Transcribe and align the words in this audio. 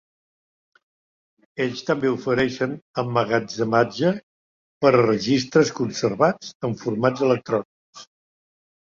Ells 1.65 1.83
també 1.89 2.13
ofereixen 2.13 2.73
emmagatzematge 3.03 4.15
per 4.87 4.95
a 4.95 4.99
registres 5.07 5.77
conservats 5.81 6.53
en 6.73 6.79
formats 6.85 7.27
electrònics. 7.31 8.07